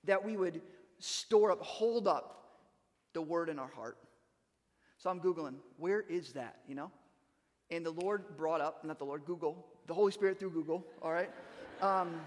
[0.05, 0.61] that we would
[0.99, 2.59] store up, hold up
[3.13, 3.97] the word in our heart.
[4.97, 6.91] So I'm Googling, where is that, you know?
[7.71, 11.11] And the Lord brought up, not the Lord, Google, the Holy Spirit through Google, all
[11.11, 11.29] right?
[11.81, 12.19] Um,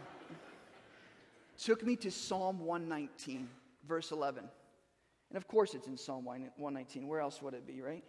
[1.59, 3.49] took me to Psalm 119,
[3.87, 4.45] verse 11.
[5.31, 7.07] And of course it's in Psalm 119.
[7.07, 8.05] Where else would it be, right?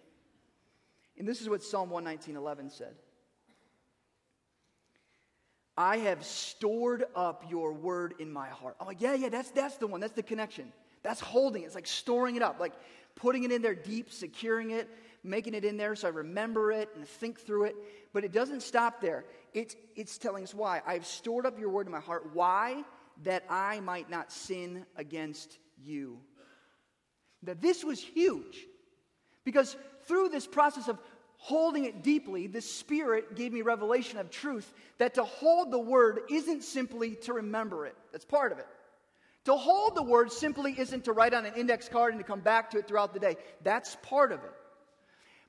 [1.17, 2.95] And this is what Psalm 119, 11 said.
[5.77, 8.75] I have stored up your word in my heart.
[8.79, 9.99] I'm like, yeah, yeah, that's, that's the one.
[9.99, 10.71] That's the connection.
[11.01, 11.65] That's holding it.
[11.65, 12.73] It's like storing it up, like
[13.15, 14.87] putting it in there deep, securing it,
[15.23, 17.75] making it in there so I remember it and think through it.
[18.13, 19.25] But it doesn't stop there.
[19.53, 20.81] It's, it's telling us why.
[20.85, 22.29] I've stored up your word in my heart.
[22.33, 22.83] Why?
[23.23, 26.19] That I might not sin against you.
[27.43, 28.67] That this was huge.
[29.43, 29.75] Because
[30.07, 30.99] through this process of
[31.43, 36.21] holding it deeply, the Spirit gave me revelation of truth that to hold the Word
[36.29, 37.97] isn't simply to remember it.
[38.13, 38.67] That's part of it.
[39.43, 42.39] To hold the Word simply isn't to write on an index card and to come
[42.39, 43.35] back to it throughout the day.
[43.61, 44.53] That's part of it.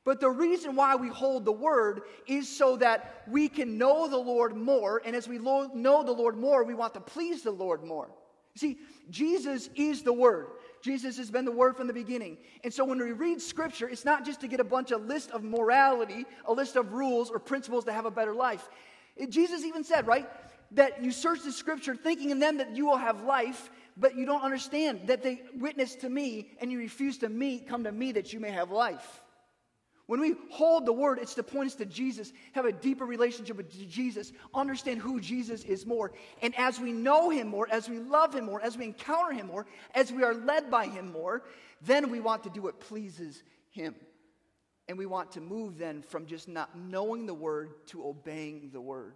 [0.03, 4.19] But the reason why we hold the Word is so that we can know the
[4.19, 5.01] Lord more.
[5.05, 8.11] And as we know the Lord more, we want to please the Lord more.
[8.57, 8.79] See,
[9.11, 10.49] Jesus is the Word.
[10.85, 12.37] Jesus has been the Word from the beginning.
[12.63, 15.31] And so when we read Scripture, it's not just to get a bunch of list
[15.31, 18.69] of morality, a list of rules or principles to have a better life.
[19.17, 20.29] It, Jesus even said, right,
[20.73, 24.27] that you search the Scripture thinking in them that you will have life, but you
[24.27, 28.13] don't understand that they witness to me and you refuse to meet, come to me
[28.13, 29.23] that you may have life.
[30.07, 33.57] When we hold the word, it's to point us to Jesus, have a deeper relationship
[33.57, 36.13] with Jesus, understand who Jesus is more.
[36.43, 39.47] And as we know him more, as we love him more, as we encounter him
[39.47, 41.45] more, as we are led by him more,
[41.81, 43.95] then we want to do what pleases him.
[44.89, 48.83] And we want to move then from just not knowing the word to obeying the
[48.83, 49.15] word.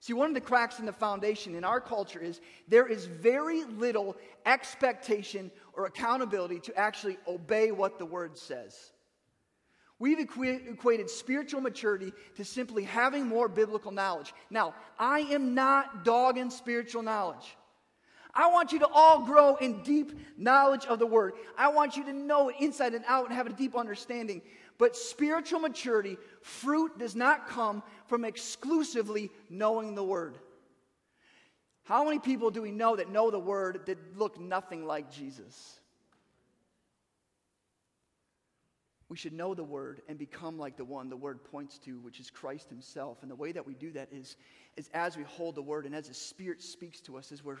[0.00, 3.64] See, one of the cracks in the foundation in our culture is there is very
[3.64, 8.92] little expectation or accountability to actually obey what the word says.
[9.98, 14.34] We've equated spiritual maturity to simply having more biblical knowledge.
[14.50, 17.56] Now, I am not dogging spiritual knowledge.
[18.34, 21.32] I want you to all grow in deep knowledge of the Word.
[21.56, 24.42] I want you to know it inside and out and have a deep understanding.
[24.76, 30.36] But spiritual maturity, fruit does not come from exclusively knowing the Word.
[31.84, 35.80] How many people do we know that know the Word that look nothing like Jesus?
[39.08, 42.18] We should know the Word and become like the one the Word points to, which
[42.18, 43.18] is Christ Himself.
[43.22, 44.36] And the way that we do that is,
[44.76, 47.58] is as we hold the Word and as the Spirit speaks to us, as we're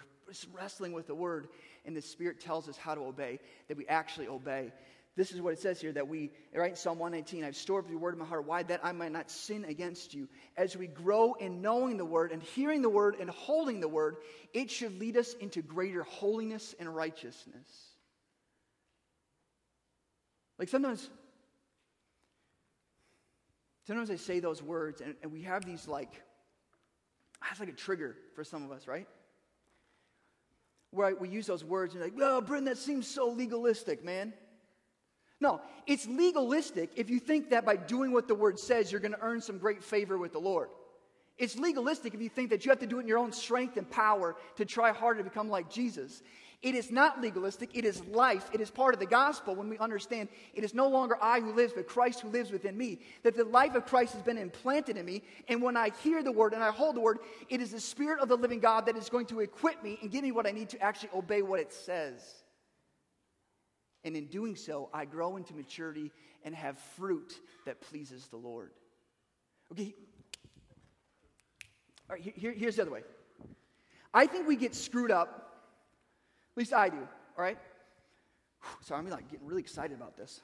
[0.52, 1.48] wrestling with the Word
[1.84, 4.72] and the Spirit tells us how to obey, that we actually obey.
[5.14, 7.90] This is what it says here that we, right in Psalm 119, I've stored up
[7.90, 8.44] your word in my heart.
[8.44, 8.62] Why?
[8.64, 10.28] That I might not sin against you.
[10.58, 14.16] As we grow in knowing the word and hearing the word and holding the word,
[14.52, 17.66] it should lead us into greater holiness and righteousness.
[20.58, 21.08] Like sometimes
[23.86, 26.22] Sometimes I say those words, and, and we have these like,
[27.42, 29.06] that's like a trigger for some of us, right?
[30.90, 34.32] Where we use those words and like, oh, Brendan, that seems so legalistic, man.
[35.40, 39.12] No, it's legalistic if you think that by doing what the word says, you're going
[39.12, 40.70] to earn some great favor with the Lord.
[41.38, 43.76] It's legalistic if you think that you have to do it in your own strength
[43.76, 46.22] and power to try harder to become like Jesus.
[46.62, 47.76] It is not legalistic.
[47.76, 48.48] It is life.
[48.52, 51.52] It is part of the gospel when we understand it is no longer I who
[51.52, 53.00] lives, but Christ who lives within me.
[53.22, 55.22] That the life of Christ has been implanted in me.
[55.48, 58.20] And when I hear the word and I hold the word, it is the Spirit
[58.20, 60.50] of the living God that is going to equip me and give me what I
[60.50, 62.22] need to actually obey what it says.
[64.04, 66.10] And in doing so, I grow into maturity
[66.44, 67.34] and have fruit
[67.66, 68.70] that pleases the Lord.
[69.72, 69.94] Okay.
[72.08, 73.02] All right, here, here's the other way.
[74.14, 75.45] I think we get screwed up
[76.56, 77.58] at least I do, all right?
[78.80, 80.40] So I'm like getting really excited about this.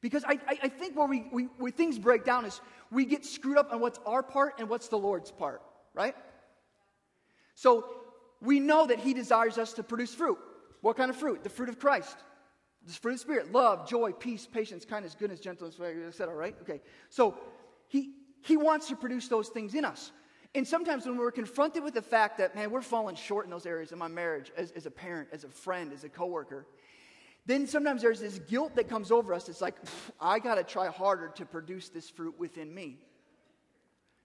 [0.00, 2.60] Because I, I, I think where, we, we, where things break down is
[2.92, 5.60] we get screwed up on what's our part and what's the Lord's part,
[5.92, 6.14] right?
[7.56, 7.84] So
[8.40, 10.38] we know that He desires us to produce fruit.
[10.82, 11.42] What kind of fruit?
[11.42, 12.16] The fruit of Christ.
[12.86, 16.32] The fruit of the Spirit love, joy, peace, patience, kindness, goodness, gentleness, etc.
[16.34, 16.56] Right?
[16.62, 16.80] Okay.
[17.08, 17.36] So
[17.88, 20.12] he, he wants to produce those things in us.
[20.54, 23.66] And sometimes when we're confronted with the fact that, man, we're falling short in those
[23.66, 26.66] areas in my marriage, as, as a parent, as a friend, as a coworker,
[27.46, 29.48] then sometimes there's this guilt that comes over us.
[29.48, 29.76] It's like,
[30.20, 32.98] I got to try harder to produce this fruit within me.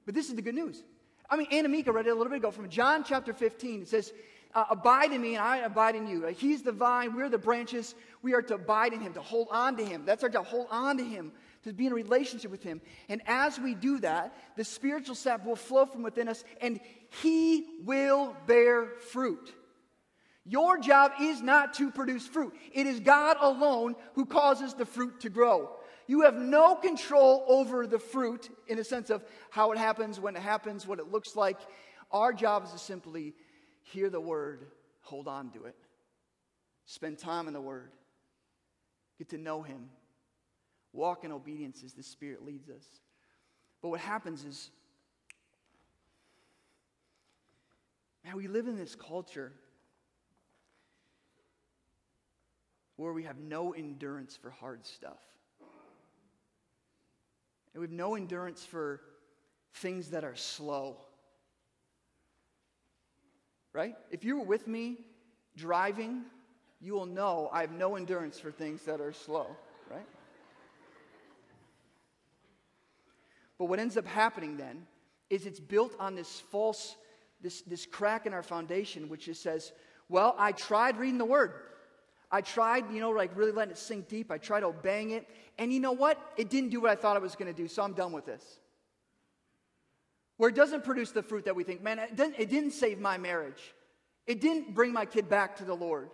[0.05, 0.83] But this is the good news.
[1.29, 3.83] I mean, Anna Mika read it a little bit ago from John chapter 15.
[3.83, 4.11] It says,
[4.53, 6.25] uh, Abide in me and I abide in you.
[6.27, 7.95] He's the vine, we're the branches.
[8.21, 10.05] We are to abide in him, to hold on to him.
[10.05, 11.31] That's our job, hold on to him
[11.65, 12.79] to be in a relationship with Him.
[13.09, 16.79] And as we do that, the spiritual sap will flow from within us and
[17.21, 19.53] He will bear fruit.
[20.45, 25.19] Your job is not to produce fruit, it is God alone who causes the fruit
[25.21, 25.71] to grow.
[26.07, 30.35] You have no control over the fruit in the sense of how it happens, when
[30.35, 31.57] it happens, what it looks like.
[32.11, 33.33] Our job is to simply
[33.81, 34.67] hear the word,
[35.01, 35.75] hold on to it,
[36.85, 37.91] spend time in the word,
[39.17, 39.89] get to know Him,
[40.95, 42.85] walk in obedience as the Spirit leads us.
[43.81, 44.69] But what happens is,
[48.23, 49.51] man, we live in this culture
[52.95, 55.19] where we have no endurance for hard stuff.
[57.73, 59.01] And we have no endurance for
[59.73, 60.97] things that are slow.
[63.73, 63.95] Right?
[64.09, 64.99] If you were with me
[65.57, 66.21] driving,
[66.79, 69.47] you will know I have no endurance for things that are slow,
[69.91, 70.05] right?
[73.57, 74.85] But what ends up happening then
[75.29, 76.95] is it's built on this false,
[77.41, 79.71] this, this crack in our foundation, which just says,
[80.09, 81.53] well, I tried reading the word.
[82.31, 84.31] I tried, you know, like really letting it sink deep.
[84.31, 85.27] I tried obeying it.
[85.57, 86.19] And you know what?
[86.37, 88.25] It didn't do what I thought it was going to do, so I'm done with
[88.25, 88.43] this.
[90.37, 92.99] Where it doesn't produce the fruit that we think, man, it didn't, it didn't save
[92.99, 93.73] my marriage.
[94.27, 96.09] It didn't bring my kid back to the Lord.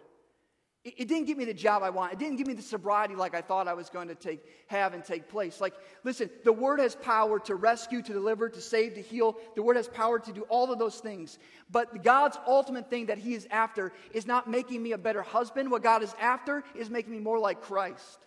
[0.83, 2.13] It, didn't give me the job I want.
[2.13, 4.95] It didn't give me the sobriety like I thought I was going to take, have
[4.95, 5.61] and take place.
[5.61, 9.37] Like, listen, the Word has power to rescue, to deliver, to save, to heal.
[9.55, 11.37] The Word has power to do all of those things.
[11.69, 15.69] But God's ultimate thing that He is after is not making me a better husband.
[15.69, 18.25] What God is after is making me more like Christ.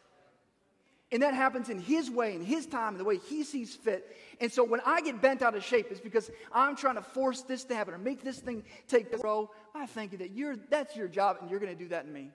[1.11, 4.17] And that happens in His way, in His time, in the way He sees fit.
[4.40, 7.43] And so when I get bent out of shape, it's because I'm trying to force
[7.43, 9.51] this to happen or make this thing take row.
[9.75, 12.12] I thank you that you're, that's your job and you're going to do that in
[12.12, 12.31] me.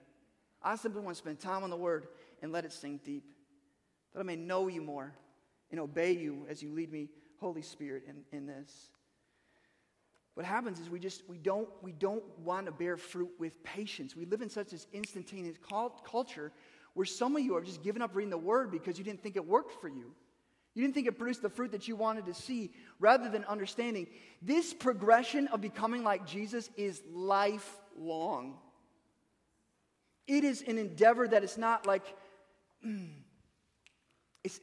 [0.62, 2.06] I simply want to spend time on the Word
[2.42, 3.24] and let it sink deep,
[4.12, 5.12] that I may know you more
[5.70, 8.90] and obey you as you lead me, Holy Spirit, in, in this.
[10.34, 14.16] What happens is we just we don't we don't want to bear fruit with patience.
[14.16, 15.56] We live in such this instantaneous
[16.04, 16.52] culture
[16.94, 19.36] where some of you are just giving up reading the Word because you didn't think
[19.36, 20.12] it worked for you.
[20.74, 24.06] You didn't think it produced the fruit that you wanted to see, rather than understanding
[24.40, 28.56] this progression of becoming like Jesus is lifelong.
[30.26, 32.04] It is an endeavor that is not like,
[34.44, 34.60] it's,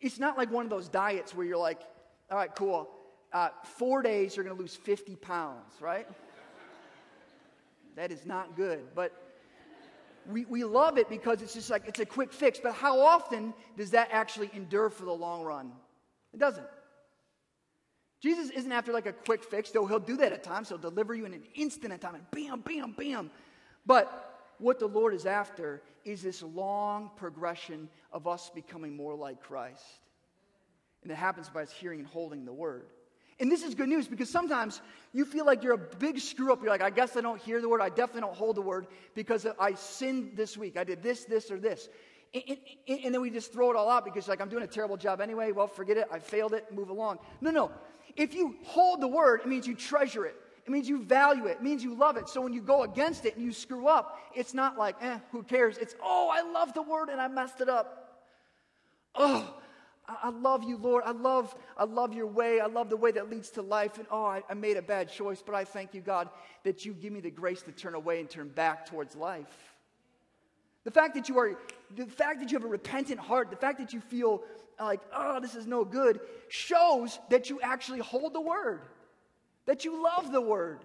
[0.00, 1.80] it's not like one of those diets where you're like,
[2.30, 2.88] all right, cool.
[3.32, 6.06] Uh, four days, you're going to lose 50 pounds, right?
[7.96, 8.94] that is not good.
[8.94, 9.12] But
[10.30, 12.60] we, we love it because it's just like, it's a quick fix.
[12.62, 15.72] But how often does that actually endure for the long run?
[16.32, 16.66] It doesn't.
[18.20, 20.68] Jesus isn't after like a quick fix, though he'll do that at times.
[20.68, 23.30] He'll deliver you in an instant at time, and bam, bam, bam.
[23.86, 29.42] But what the Lord is after is this long progression of us becoming more like
[29.42, 29.84] Christ.
[31.02, 32.86] And it happens by us hearing and holding the word.
[33.38, 34.80] And this is good news because sometimes
[35.12, 36.62] you feel like you're a big screw up.
[36.62, 37.82] You're like, I guess I don't hear the word.
[37.82, 40.78] I definitely don't hold the word because I sinned this week.
[40.78, 41.88] I did this, this, or this.
[42.32, 44.66] And, and, and then we just throw it all out because, like, I'm doing a
[44.66, 45.52] terrible job anyway.
[45.52, 46.08] Well, forget it.
[46.10, 46.72] I failed it.
[46.72, 47.18] Move along.
[47.40, 47.70] No, no.
[48.16, 50.36] If you hold the word, it means you treasure it.
[50.66, 51.52] It means you value it.
[51.52, 52.28] It means you love it.
[52.28, 55.44] So when you go against it and you screw up, it's not like, eh, who
[55.44, 55.78] cares?
[55.78, 58.24] It's, oh, I love the word and I messed it up.
[59.14, 59.54] Oh,
[60.08, 61.04] I, love you, Lord.
[61.06, 62.58] I love, I love your way.
[62.60, 63.98] I love the way that leads to life.
[63.98, 66.28] And oh, I, I made a bad choice, but I thank you, God,
[66.64, 69.74] that you give me the grace to turn away and turn back towards life.
[70.82, 71.58] The fact that you are,
[71.94, 74.42] the fact that you have a repentant heart, the fact that you feel
[74.80, 78.82] like, oh, this is no good, shows that you actually hold the word,
[79.66, 80.80] that you love the word,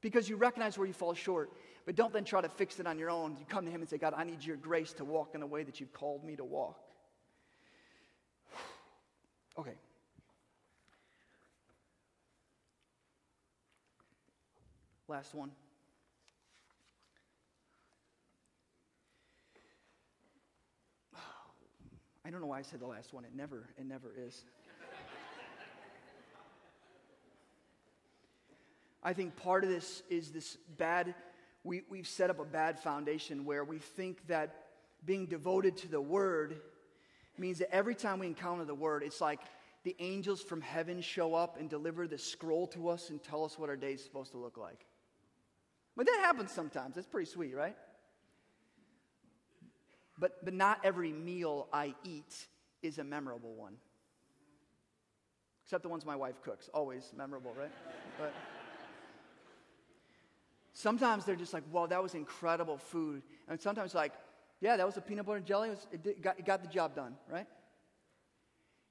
[0.00, 1.50] because you recognize where you fall short.
[1.86, 3.36] But don't then try to fix it on your own.
[3.38, 5.46] You come to Him and say, God, I need your grace to walk in the
[5.46, 6.78] way that you've called me to walk.
[9.58, 9.72] okay.
[15.08, 15.50] Last one.
[22.26, 23.24] I don't know why I said the last one.
[23.24, 24.44] It never, it never is.
[29.02, 31.14] I think part of this is this bad,
[31.64, 34.66] we, we've set up a bad foundation where we think that
[35.04, 36.60] being devoted to the Word
[37.36, 39.40] means that every time we encounter the Word, it's like
[39.84, 43.58] the angels from heaven show up and deliver the scroll to us and tell us
[43.58, 44.84] what our day is supposed to look like.
[45.96, 46.96] But that happens sometimes.
[46.96, 47.76] That's pretty sweet, right?
[50.18, 52.46] But, but not every meal I eat
[52.82, 53.74] is a memorable one.
[55.64, 56.68] Except the ones my wife cooks.
[56.74, 57.70] Always memorable, right?
[58.18, 58.34] But.
[60.78, 63.24] Sometimes they're just like, wow, that was incredible food.
[63.48, 64.12] And sometimes, like,
[64.60, 65.70] yeah, that was a peanut butter and jelly.
[65.70, 67.48] It, was, it, did, got, it got the job done, right?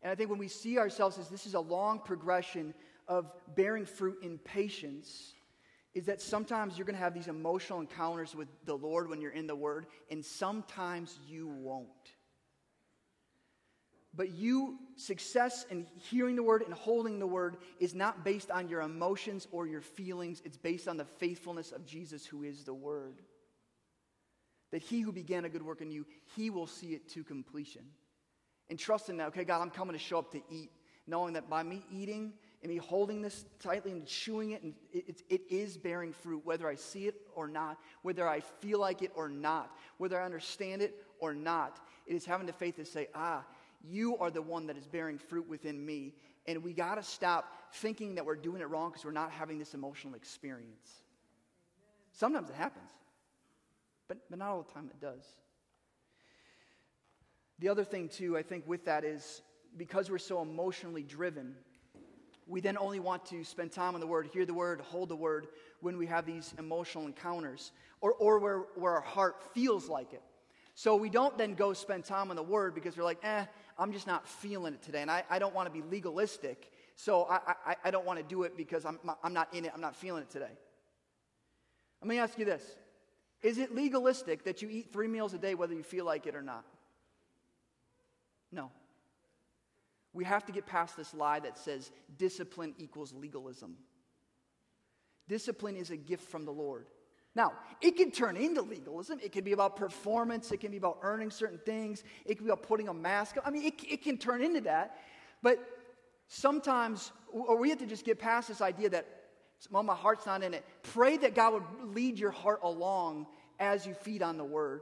[0.01, 2.73] And I think when we see ourselves as this is a long progression
[3.07, 5.33] of bearing fruit in patience,
[5.93, 9.31] is that sometimes you're going to have these emotional encounters with the Lord when you're
[9.31, 11.87] in the Word, and sometimes you won't.
[14.17, 18.67] But you, success in hearing the word and holding the word is not based on
[18.67, 20.41] your emotions or your feelings.
[20.43, 23.21] It's based on the faithfulness of Jesus, who is the word.
[24.71, 27.83] That he who began a good work in you, he will see it to completion.
[28.71, 30.71] And trust in that, okay, God, I'm coming to show up to eat,
[31.05, 35.21] knowing that by me eating and me holding this tightly and chewing it, and it,
[35.29, 39.11] it is bearing fruit, whether I see it or not, whether I feel like it
[39.15, 41.79] or not, whether I understand it or not.
[42.07, 43.45] It is having the faith to say, ah,
[43.83, 46.13] you are the one that is bearing fruit within me.
[46.45, 49.59] And we got to stop thinking that we're doing it wrong because we're not having
[49.59, 51.03] this emotional experience.
[52.13, 52.89] Sometimes it happens,
[54.07, 55.23] but, but not all the time it does.
[57.59, 59.41] The other thing, too, I think with that is
[59.77, 61.55] because we're so emotionally driven,
[62.47, 65.15] we then only want to spend time on the word, hear the word, hold the
[65.15, 65.47] word
[65.81, 70.21] when we have these emotional encounters or, or where, where our heart feels like it.
[70.75, 73.45] So we don't then go spend time on the word because we're like, eh,
[73.79, 75.01] I'm just not feeling it today.
[75.01, 76.71] And I, I don't want to be legalistic.
[76.95, 79.71] So I, I, I don't want to do it because I'm, I'm not in it.
[79.73, 80.51] I'm not feeling it today.
[82.01, 82.63] Let me ask you this
[83.41, 86.35] Is it legalistic that you eat three meals a day whether you feel like it
[86.35, 86.65] or not?
[88.51, 88.71] No.
[90.13, 93.77] We have to get past this lie that says discipline equals legalism.
[95.27, 96.87] Discipline is a gift from the Lord.
[97.37, 99.19] Now, it can turn into legalism.
[99.23, 100.51] It can be about performance.
[100.51, 102.03] It can be about earning certain things.
[102.25, 103.43] It can be about putting a mask on.
[103.45, 104.97] I mean, it, it can turn into that.
[105.43, 105.59] But
[106.27, 109.05] sometimes, or we have to just get past this idea that,
[109.69, 110.65] well, my heart's not in it.
[110.81, 113.27] Pray that God would lead your heart along
[113.59, 114.81] as you feed on the word.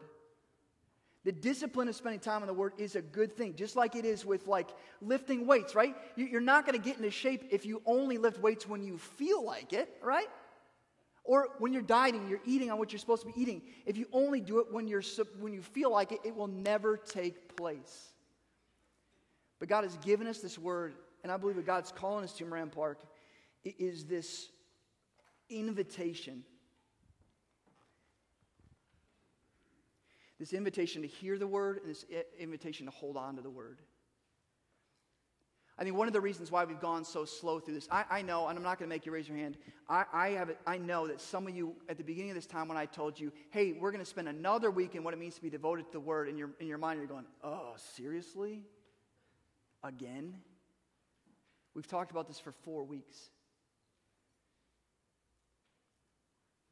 [1.25, 4.05] The discipline of spending time on the Word is a good thing, just like it
[4.05, 4.69] is with like
[5.01, 5.95] lifting weights, right?
[6.15, 9.43] You're not going to get into shape if you only lift weights when you feel
[9.43, 10.27] like it, right?
[11.25, 13.63] Or when you're dieting, you're eating on what you're supposed to be eating.
[13.85, 15.01] If you only do it when, you're,
[15.39, 18.09] when you feel like it, it will never take place.
[19.59, 22.45] But God has given us this word, and I believe that God's calling us to
[22.45, 22.99] Moran Park
[23.63, 24.49] is this
[25.49, 26.43] invitation.
[30.39, 32.05] This invitation to hear the word and this
[32.37, 33.79] invitation to hold on to the word.
[35.77, 38.21] I mean, one of the reasons why we've gone so slow through this, I, I
[38.21, 39.57] know, and I'm not going to make you raise your hand.
[39.89, 42.69] I, I, have I know that some of you, at the beginning of this time
[42.69, 45.35] when I told you, hey, we're going to spend another week in what it means
[45.35, 48.63] to be devoted to the Word, in your, in your mind, you're going, oh, seriously?
[49.83, 50.37] Again?
[51.73, 53.29] We've talked about this for four weeks.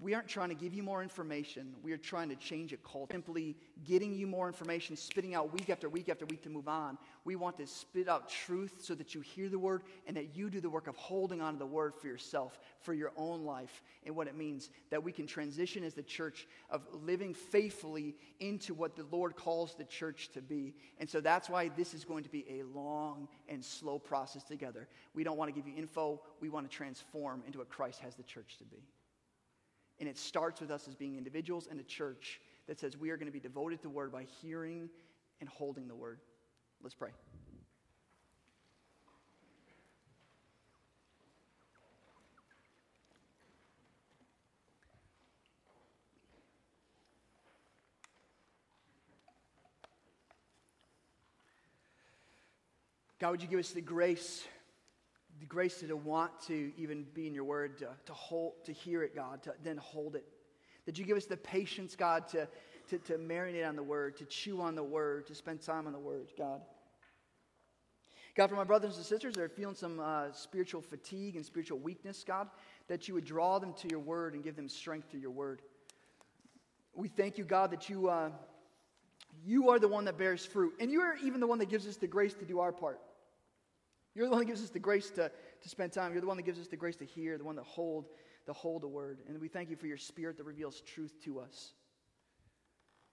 [0.04, 1.74] We aren't trying to give you more information.
[1.82, 3.14] We are trying to change a culture.
[3.14, 6.98] Simply getting you more information, spitting out week after week after week to move on.
[7.24, 10.50] We want to spit out truth so that you hear the word and that you
[10.50, 13.82] do the work of holding on to the word for yourself, for your own life,
[14.06, 14.72] and what it means.
[14.90, 19.74] That we can transition as the church of living faithfully into what the Lord calls
[19.74, 20.76] the church to be.
[21.00, 24.90] And so that's why this is going to be a long and slow process together.
[25.16, 28.16] We don't want to give you info, we want to transform into what Christ has
[28.16, 28.84] the church to be.
[30.00, 33.18] And it starts with us as being individuals and a church that says we are
[33.18, 34.90] going to be devoted to the word by hearing
[35.40, 36.20] and holding the word.
[36.82, 37.12] Let's pray.
[53.20, 54.44] God, would you give us the grace
[55.40, 58.72] the grace to, to want to even be in your word, to, to hold, to
[58.72, 60.26] hear it, God, to then hold it.
[60.86, 62.48] That you give us the patience, God, to,
[62.90, 65.94] to, to marinate on the word, to chew on the word, to spend time on
[65.94, 66.62] the word, God.
[68.36, 71.78] God, for my brothers and sisters that are feeling some uh, spiritual fatigue and spiritual
[71.78, 72.48] weakness, God,
[72.88, 75.62] that you would draw them to your word and give them strength through your word.
[76.96, 78.32] We thank you, God, that you, uh,
[79.46, 80.74] you are the one that bears fruit.
[80.80, 83.00] And you are even the one that gives us the grace to do our part.
[84.16, 86.12] You're the one that gives us the grace to, to spend time.
[86.12, 88.06] You're the one that gives us the grace to hear, the one that hold,
[88.46, 89.20] the hold the word.
[89.28, 91.74] And we thank you for your spirit that reveals truth to us.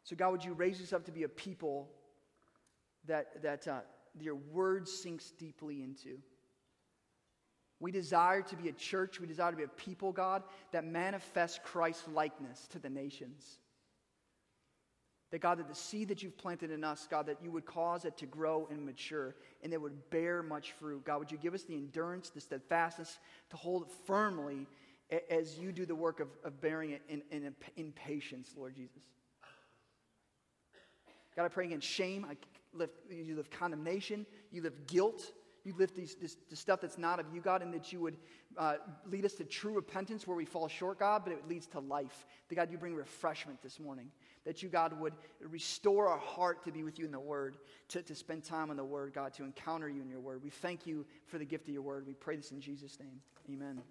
[0.05, 1.91] So, God, would you raise us up to be a people
[3.07, 3.81] that, that uh,
[4.19, 6.19] your word sinks deeply into?
[7.79, 10.43] We desire to be a church, we desire to be a people, God,
[10.73, 13.59] that manifests Christ's likeness to the nations.
[15.31, 18.05] That, God, that the seed that you've planted in us, God, that you would cause
[18.05, 21.05] it to grow and mature and it would bear much fruit.
[21.05, 23.19] God, would you give us the endurance, the steadfastness
[23.51, 24.67] to hold it firmly
[25.31, 29.03] as you do the work of, of bearing it in, in, in patience, Lord Jesus.
[31.37, 32.27] God, I pray against shame.
[32.29, 32.37] I
[32.73, 34.27] lift, you lift condemnation.
[34.51, 35.33] You lift guilt.
[35.65, 38.17] You lift these, this, stuff that's not of you, God, and that you would
[38.57, 38.77] uh,
[39.07, 42.27] lead us to true repentance where we fall short, God, but it leads to life.
[42.49, 44.11] That, God, you bring refreshment this morning.
[44.45, 48.03] That you, God, would restore our heart to be with you in the Word, to,
[48.03, 50.43] to spend time in the Word, God, to encounter you in your Word.
[50.43, 52.07] We thank you for the gift of your Word.
[52.07, 53.21] We pray this in Jesus' name.
[53.53, 53.83] Amen.